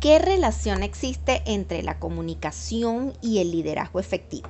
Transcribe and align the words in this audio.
¿Qué 0.00 0.18
relación 0.18 0.82
existe 0.82 1.42
entre 1.44 1.82
la 1.82 1.98
comunicación 1.98 3.12
y 3.20 3.40
el 3.40 3.50
liderazgo 3.50 4.00
efectivo? 4.00 4.48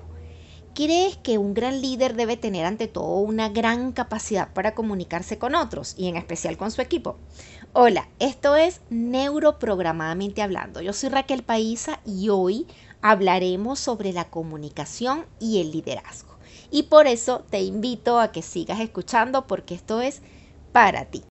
¿Crees 0.77 1.17
que 1.17 1.39
un 1.39 1.55
gran 1.55 1.83
líder 1.83 2.15
debe 2.15 2.37
tener 2.37 2.65
ante 2.65 2.87
todo 2.87 3.17
una 3.17 3.49
gran 3.49 3.91
capacidad 3.91 4.53
para 4.53 4.77
comunicarse 4.77 5.39
con 5.39 5.57
otros 5.57 5.97
y 5.99 6.07
en 6.07 6.17
especial 6.17 6.57
con 6.57 6.71
su 6.71 6.83
equipo? 6.83 7.17
Hola, 7.73 8.09
esto 8.21 8.55
es 8.55 8.81
Neuroprogramadamente 8.91 10.41
Hablando. 10.41 10.83
Yo 10.83 10.93
soy 10.93 11.09
Raquel 11.09 11.43
Paisa 11.43 11.99
y 12.07 12.29
hoy 12.29 12.69
hablaremos 13.03 13.81
sobre 13.81 14.13
la 14.13 14.31
comunicación 14.31 15.27
y 15.41 15.61
el 15.61 15.73
liderazgo. 15.73 16.37
Y 16.71 16.85
por 16.85 17.09
eso 17.09 17.45
te 17.51 17.61
invito 17.61 18.21
a 18.21 18.31
que 18.31 18.43
sigas 18.43 18.79
escuchando 18.79 19.49
porque 19.49 19.75
esto 19.75 20.01
es 20.01 20.23
para 20.71 21.07
ti. 21.07 21.25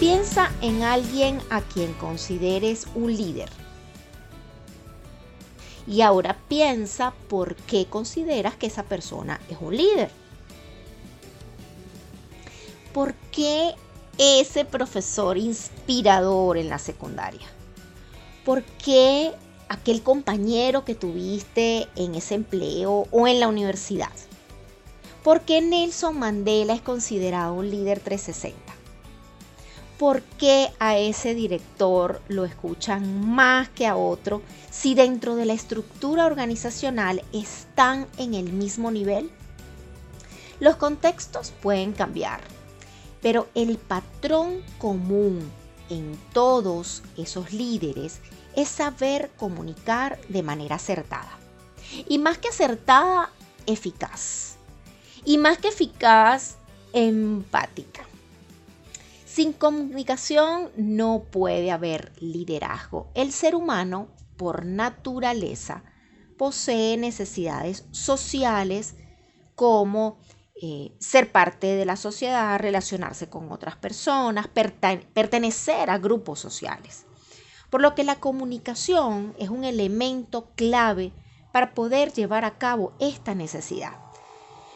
Piensa 0.00 0.50
en 0.62 0.82
alguien 0.82 1.42
a 1.50 1.60
quien 1.60 1.92
consideres 1.92 2.86
un 2.94 3.14
líder. 3.14 3.50
Y 5.86 6.00
ahora 6.00 6.38
piensa 6.48 7.12
por 7.28 7.54
qué 7.54 7.84
consideras 7.84 8.56
que 8.56 8.66
esa 8.66 8.84
persona 8.84 9.42
es 9.50 9.58
un 9.60 9.76
líder. 9.76 10.10
¿Por 12.94 13.12
qué 13.30 13.74
ese 14.16 14.64
profesor 14.64 15.36
inspirador 15.36 16.56
en 16.56 16.70
la 16.70 16.78
secundaria? 16.78 17.46
¿Por 18.42 18.62
qué 18.62 19.32
aquel 19.68 20.02
compañero 20.02 20.82
que 20.86 20.94
tuviste 20.94 21.88
en 21.94 22.14
ese 22.14 22.36
empleo 22.36 23.06
o 23.10 23.28
en 23.28 23.38
la 23.38 23.48
universidad? 23.48 24.08
¿Por 25.22 25.42
qué 25.42 25.60
Nelson 25.60 26.18
Mandela 26.18 26.72
es 26.72 26.80
considerado 26.80 27.52
un 27.52 27.70
líder 27.70 28.00
360? 28.00 28.79
¿Por 30.00 30.22
qué 30.22 30.72
a 30.78 30.96
ese 30.96 31.34
director 31.34 32.22
lo 32.28 32.46
escuchan 32.46 33.28
más 33.28 33.68
que 33.68 33.86
a 33.86 33.96
otro 33.96 34.40
si 34.70 34.94
dentro 34.94 35.36
de 35.36 35.44
la 35.44 35.52
estructura 35.52 36.24
organizacional 36.24 37.22
están 37.34 38.06
en 38.16 38.32
el 38.32 38.50
mismo 38.50 38.90
nivel? 38.90 39.30
Los 40.58 40.76
contextos 40.76 41.52
pueden 41.60 41.92
cambiar, 41.92 42.40
pero 43.20 43.48
el 43.54 43.76
patrón 43.76 44.62
común 44.78 45.52
en 45.90 46.18
todos 46.32 47.02
esos 47.18 47.52
líderes 47.52 48.20
es 48.56 48.70
saber 48.70 49.30
comunicar 49.36 50.18
de 50.30 50.42
manera 50.42 50.76
acertada. 50.76 51.38
Y 52.08 52.16
más 52.16 52.38
que 52.38 52.48
acertada, 52.48 53.32
eficaz. 53.66 54.56
Y 55.26 55.36
más 55.36 55.58
que 55.58 55.68
eficaz, 55.68 56.56
empática. 56.94 58.09
Sin 59.32 59.52
comunicación 59.52 60.72
no 60.76 61.22
puede 61.30 61.70
haber 61.70 62.12
liderazgo. 62.18 63.12
El 63.14 63.30
ser 63.30 63.54
humano, 63.54 64.08
por 64.36 64.66
naturaleza, 64.66 65.84
posee 66.36 66.96
necesidades 66.96 67.86
sociales 67.92 68.96
como 69.54 70.18
eh, 70.60 70.96
ser 70.98 71.30
parte 71.30 71.68
de 71.68 71.84
la 71.84 71.94
sociedad, 71.94 72.58
relacionarse 72.58 73.28
con 73.28 73.52
otras 73.52 73.76
personas, 73.76 74.48
pertenecer 74.48 75.90
a 75.90 75.98
grupos 75.98 76.40
sociales. 76.40 77.06
Por 77.70 77.82
lo 77.82 77.94
que 77.94 78.02
la 78.02 78.16
comunicación 78.16 79.36
es 79.38 79.48
un 79.48 79.62
elemento 79.62 80.50
clave 80.56 81.12
para 81.52 81.72
poder 81.74 82.12
llevar 82.12 82.44
a 82.44 82.58
cabo 82.58 82.94
esta 82.98 83.36
necesidad. 83.36 83.92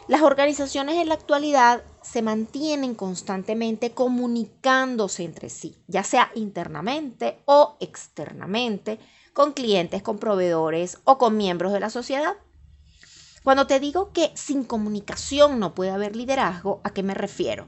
Las 0.07 0.21
organizaciones 0.21 0.95
en 0.95 1.09
la 1.09 1.15
actualidad 1.15 1.83
se 2.05 2.21
mantienen 2.21 2.93
constantemente 2.93 3.91
comunicándose 3.91 5.23
entre 5.23 5.49
sí, 5.49 5.75
ya 5.87 6.03
sea 6.03 6.31
internamente 6.35 7.39
o 7.45 7.77
externamente, 7.79 8.99
con 9.33 9.53
clientes, 9.53 10.03
con 10.03 10.19
proveedores 10.19 10.99
o 11.03 11.17
con 11.17 11.35
miembros 11.35 11.73
de 11.73 11.79
la 11.79 11.89
sociedad. 11.89 12.35
Cuando 13.43 13.67
te 13.67 13.79
digo 13.79 14.11
que 14.11 14.31
sin 14.35 14.63
comunicación 14.63 15.59
no 15.59 15.73
puede 15.73 15.91
haber 15.91 16.15
liderazgo, 16.15 16.79
¿a 16.83 16.91
qué 16.91 17.03
me 17.03 17.15
refiero? 17.15 17.67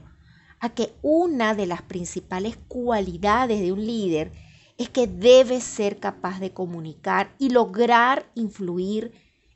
A 0.60 0.70
que 0.70 0.94
una 1.02 1.54
de 1.54 1.66
las 1.66 1.82
principales 1.82 2.56
cualidades 2.68 3.60
de 3.60 3.72
un 3.72 3.84
líder 3.84 4.32
es 4.76 4.88
que 4.88 5.08
debe 5.08 5.60
ser 5.60 5.98
capaz 5.98 6.38
de 6.38 6.52
comunicar 6.52 7.34
y 7.38 7.50
lograr 7.50 8.30
influir 8.34 9.12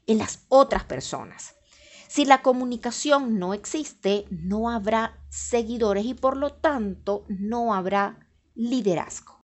en 0.07 0.19
las 0.19 0.41
otras 0.49 0.85
personas. 0.85 1.55
Si 2.15 2.27
la 2.27 2.43
comunicación 2.43 3.39
no 3.39 3.55
existe, 3.55 4.27
no 4.29 4.69
habrá 4.69 5.17
seguidores 5.31 6.05
y 6.05 6.13
por 6.13 6.37
lo 6.37 6.53
tanto 6.53 7.25
no 7.29 7.73
habrá 7.73 8.29
liderazgo. 8.55 9.42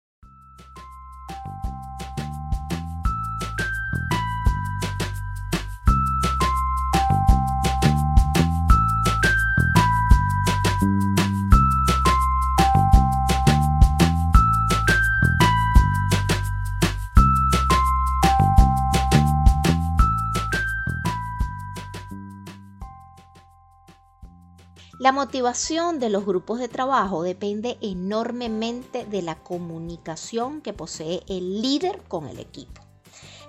La 25.07 25.13
motivación 25.13 26.01
de 26.01 26.09
los 26.09 26.25
grupos 26.25 26.59
de 26.59 26.67
trabajo 26.67 27.23
depende 27.23 27.77
enormemente 27.79 29.05
de 29.05 29.21
la 29.21 29.41
comunicación 29.41 30.59
que 30.59 30.73
posee 30.73 31.23
el 31.29 31.61
líder 31.61 32.01
con 32.09 32.27
el 32.27 32.39
equipo. 32.39 32.81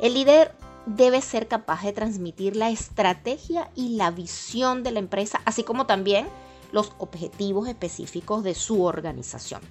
El 0.00 0.14
líder 0.14 0.54
debe 0.86 1.20
ser 1.20 1.48
capaz 1.48 1.82
de 1.82 1.92
transmitir 1.92 2.54
la 2.54 2.70
estrategia 2.70 3.72
y 3.74 3.96
la 3.96 4.12
visión 4.12 4.84
de 4.84 4.92
la 4.92 5.00
empresa, 5.00 5.40
así 5.46 5.64
como 5.64 5.84
también 5.84 6.28
los 6.70 6.92
objetivos 6.98 7.66
específicos 7.66 8.44
de 8.44 8.54
su 8.54 8.84
organización. 8.84 9.62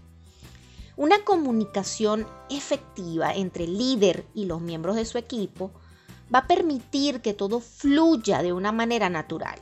Una 0.98 1.24
comunicación 1.24 2.28
efectiva 2.50 3.34
entre 3.34 3.64
el 3.64 3.78
líder 3.78 4.26
y 4.34 4.44
los 4.44 4.60
miembros 4.60 4.98
de 4.98 5.06
su 5.06 5.18
equipo 5.18 5.72
va 6.36 6.40
a 6.40 6.48
permitir 6.48 7.22
que 7.22 7.34
todo 7.34 7.62
fluya 7.62 8.42
de 8.42 8.52
una 8.52 8.74
manera 8.74 9.10
natural 9.10 9.58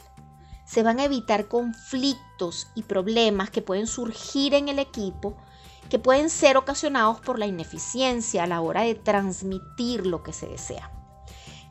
se 0.65 0.83
van 0.83 0.99
a 0.99 1.05
evitar 1.05 1.47
conflictos 1.47 2.67
y 2.75 2.83
problemas 2.83 3.49
que 3.49 3.61
pueden 3.61 3.87
surgir 3.87 4.53
en 4.53 4.67
el 4.67 4.79
equipo 4.79 5.37
que 5.89 5.99
pueden 5.99 6.29
ser 6.29 6.57
ocasionados 6.57 7.19
por 7.19 7.39
la 7.39 7.45
ineficiencia 7.45 8.43
a 8.43 8.47
la 8.47 8.61
hora 8.61 8.81
de 8.81 8.95
transmitir 8.95 10.05
lo 10.05 10.23
que 10.23 10.33
se 10.33 10.47
desea. 10.47 10.91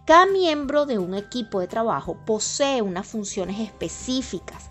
Cada 0.06 0.26
miembro 0.26 0.86
de 0.86 0.98
un 0.98 1.14
equipo 1.14 1.60
de 1.60 1.66
trabajo 1.66 2.16
posee 2.24 2.82
unas 2.82 3.06
funciones 3.06 3.58
específicas 3.60 4.70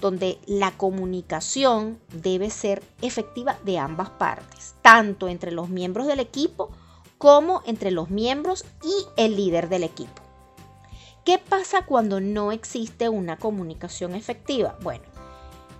donde 0.00 0.40
la 0.46 0.72
comunicación 0.72 2.00
debe 2.08 2.48
ser 2.48 2.82
efectiva 3.02 3.58
de 3.64 3.78
ambas 3.78 4.08
partes, 4.10 4.74
tanto 4.80 5.28
entre 5.28 5.52
los 5.52 5.68
miembros 5.68 6.06
del 6.06 6.20
equipo 6.20 6.70
como 7.18 7.62
entre 7.66 7.90
los 7.90 8.08
miembros 8.08 8.64
y 8.82 9.22
el 9.22 9.36
líder 9.36 9.68
del 9.68 9.84
equipo. 9.84 10.19
¿Qué 11.24 11.38
pasa 11.38 11.84
cuando 11.84 12.20
no 12.20 12.50
existe 12.50 13.08
una 13.08 13.38
comunicación 13.38 14.14
efectiva? 14.14 14.78
Bueno, 14.82 15.04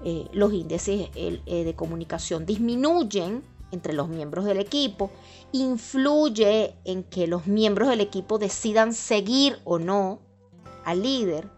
eh, 0.04 0.28
los 0.32 0.52
índices 0.52 1.10
eh, 1.14 1.64
de 1.64 1.74
comunicación 1.74 2.46
disminuyen 2.46 3.42
entre 3.72 3.92
los 3.92 4.08
miembros 4.08 4.44
del 4.44 4.58
equipo, 4.58 5.10
influye 5.52 6.74
en 6.84 7.04
que 7.04 7.26
los 7.26 7.46
miembros 7.46 7.88
del 7.88 8.00
equipo 8.00 8.38
decidan 8.38 8.92
seguir 8.92 9.58
o 9.64 9.78
no 9.78 10.20
al 10.84 11.02
líder. 11.02 11.48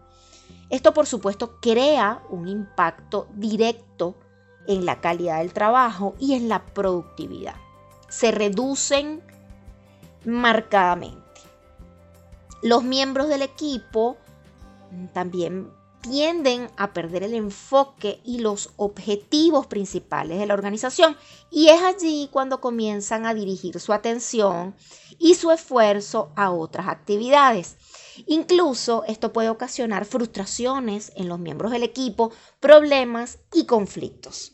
Esto 0.69 0.93
por 0.93 1.05
supuesto 1.05 1.59
crea 1.61 2.23
un 2.29 2.47
impacto 2.47 3.27
directo 3.35 4.15
en 4.67 4.85
la 4.85 5.01
calidad 5.01 5.39
del 5.39 5.53
trabajo 5.53 6.15
y 6.19 6.33
en 6.33 6.49
la 6.49 6.65
productividad. 6.65 7.55
Se 8.09 8.31
reducen 8.31 9.21
marcadamente. 10.25 11.22
Los 12.63 12.83
miembros 12.85 13.27
del 13.27 13.41
equipo 13.41 14.17
también 15.13 15.69
tienden 15.99 16.69
a 16.77 16.93
perder 16.93 17.23
el 17.23 17.33
enfoque 17.33 18.21
y 18.23 18.39
los 18.39 18.71
objetivos 18.77 19.67
principales 19.67 20.39
de 20.39 20.45
la 20.45 20.53
organización. 20.53 21.17
Y 21.51 21.67
es 21.67 21.81
allí 21.81 22.29
cuando 22.31 22.61
comienzan 22.61 23.25
a 23.25 23.33
dirigir 23.33 23.81
su 23.81 23.91
atención 23.91 24.75
y 25.19 25.35
su 25.35 25.51
esfuerzo 25.51 26.31
a 26.37 26.51
otras 26.51 26.87
actividades. 26.87 27.75
Incluso 28.27 29.03
esto 29.07 29.33
puede 29.33 29.49
ocasionar 29.49 30.05
frustraciones 30.05 31.11
en 31.17 31.27
los 31.27 31.39
miembros 31.39 31.71
del 31.71 31.83
equipo, 31.83 32.31
problemas 32.61 33.39
y 33.53 33.65
conflictos. 33.65 34.53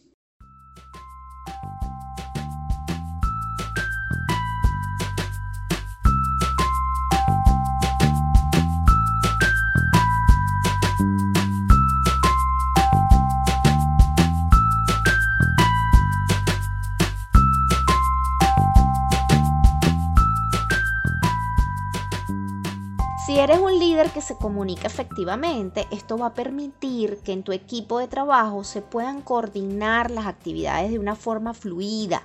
Si 23.40 23.44
eres 23.44 23.60
un 23.60 23.80
líder 23.80 24.12
que 24.12 24.20
se 24.20 24.36
comunica 24.36 24.88
efectivamente, 24.88 25.88
esto 25.92 26.18
va 26.18 26.26
a 26.26 26.34
permitir 26.34 27.20
que 27.20 27.32
en 27.32 27.44
tu 27.44 27.54
equipo 27.54 27.98
de 27.98 28.10
trabajo 28.10 28.66
se 28.66 28.82
puedan 28.82 29.22
coordinar 29.22 30.12
las 30.12 30.26
actividades 30.26 30.92
de 30.92 31.00
una 31.00 31.16
forma 31.16 31.54
fluida, 31.54 32.22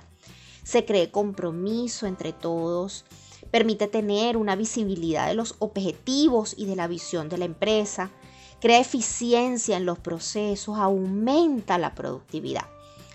se 0.65 0.83
cree 0.83 1.11
compromiso 1.11 2.05
entre 2.05 2.33
todos, 2.33 3.05
permite 3.49 3.87
tener 3.87 4.35
una 4.35 4.57
visibilidad 4.57 5.27
de 5.27 5.35
los 5.35 5.55
objetivos 5.59 6.53
y 6.57 6.65
de 6.65 6.75
la 6.75 6.87
visión 6.87 7.29
de 7.29 7.37
la 7.37 7.45
empresa, 7.45 8.11
crea 8.59 8.81
eficiencia 8.81 9.77
en 9.77 9.85
los 9.85 9.97
procesos, 9.97 10.77
aumenta 10.77 11.77
la 11.77 11.95
productividad. 11.95 12.67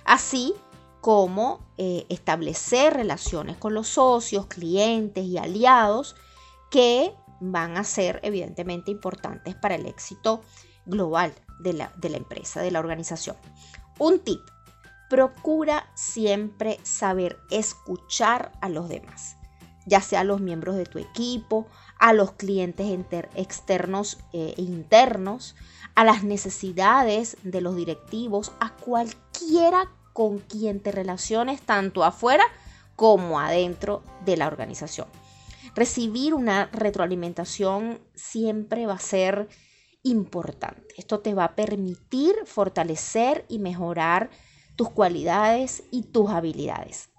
Así 0.07 0.55
como 1.03 1.61
eh, 1.77 2.07
establecer 2.09 2.95
relaciones 2.95 3.59
con 3.59 3.75
los 3.75 3.89
socios, 3.89 4.47
clientes 4.47 5.27
y 5.27 5.37
aliados 5.37 6.17
que 6.71 7.13
van 7.41 7.77
a 7.77 7.85
ser 7.85 8.21
evidentemente 8.23 8.91
importantes 8.91 9.55
para 9.55 9.75
el 9.75 9.87
éxito 9.87 10.43
global 10.87 11.33
de 11.59 11.73
la, 11.73 11.93
de 11.97 12.11
la 12.11 12.19
empresa, 12.19 12.61
de 12.61 12.71
la 12.71 12.79
organización. 12.79 13.37
Un 13.99 14.21
tip, 14.21 14.41
procura 15.11 15.91
siempre 15.95 16.79
saber 16.85 17.39
escuchar 17.51 18.53
a 18.61 18.69
los 18.69 18.89
demás, 18.89 19.37
ya 19.85 20.01
sea 20.01 20.21
a 20.21 20.25
los 20.25 20.41
miembros 20.41 20.77
de 20.77 20.87
tu 20.87 20.99
equipo, 20.99 21.67
a 21.99 22.13
los 22.13 22.33
clientes 22.33 22.87
externos 23.35 24.19
e 24.33 24.55
internos, 24.57 25.57
a 25.97 26.05
las 26.05 26.23
necesidades 26.23 27.37
de 27.43 27.61
los 27.61 27.75
directivos, 27.75 28.53
a 28.61 28.71
cualquiera 28.77 29.91
con 30.13 30.39
quien 30.39 30.81
te 30.81 30.93
relaciones, 30.93 31.61
tanto 31.61 32.05
afuera 32.05 32.45
como 32.95 33.41
adentro 33.41 34.03
de 34.25 34.37
la 34.37 34.47
organización 34.47 35.09
recibir 35.75 36.35
una 36.35 36.67
retroalimentación 36.67 38.01
siempre 38.15 38.87
va 38.87 38.95
a 38.95 39.01
ser 39.01 39.49
importante. 40.03 40.95
Esto 40.97 41.21
te 41.21 41.35
va 41.35 41.45
a 41.45 41.57
permitir 41.57 42.35
fortalecer 42.47 43.45
y 43.49 43.59
mejorar 43.59 44.31
tus 44.77 44.91
cualidades 44.91 45.83
y 45.91 46.05
tus 46.05 46.31
habilidades. 46.31 47.10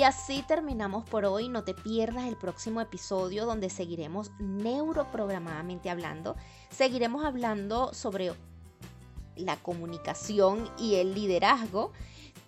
Y 0.00 0.02
así 0.02 0.42
terminamos 0.48 1.04
por 1.04 1.26
hoy. 1.26 1.50
No 1.50 1.62
te 1.62 1.74
pierdas 1.74 2.24
el 2.24 2.38
próximo 2.38 2.80
episodio 2.80 3.44
donde 3.44 3.68
seguiremos 3.68 4.30
neuroprogramadamente 4.38 5.90
hablando. 5.90 6.36
Seguiremos 6.70 7.22
hablando 7.22 7.92
sobre 7.92 8.32
la 9.36 9.56
comunicación 9.56 10.70
y 10.78 10.94
el 10.94 11.12
liderazgo. 11.12 11.92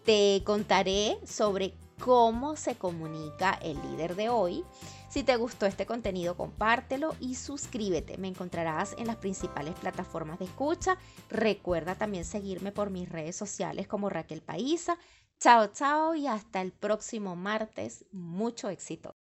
Te 0.07 0.41
contaré 0.47 1.19
sobre 1.27 1.75
cómo 2.01 2.57
se 2.57 2.77
comunica 2.77 3.59
el 3.63 3.77
líder 3.83 4.17
de 4.17 4.31
hoy. 4.31 4.65
Si 5.11 5.23
te 5.23 5.37
gustó 5.37 5.67
este 5.67 5.85
contenido, 5.85 6.39
compártelo 6.39 7.15
y 7.21 7.35
suscríbete. 7.35 8.17
Me 8.17 8.29
encontrarás 8.29 8.95
en 8.97 9.07
las 9.07 9.17
principales 9.17 9.75
plataformas 9.75 10.39
de 10.39 10.47
escucha. 10.47 10.97
Recuerda 11.29 11.97
también 11.97 12.25
seguirme 12.25 12.73
por 12.73 12.89
mis 12.89 13.11
redes 13.11 13.37
sociales 13.37 13.87
como 13.87 14.09
Raquel 14.09 14.41
Paisa 14.41 14.97
Chao, 15.43 15.67
chao 15.73 16.15
y 16.15 16.29
hasta 16.29 16.61
el 16.63 16.71
próximo 16.71 17.35
martes. 17.35 18.05
Mucho 18.13 18.69
éxito. 18.69 19.17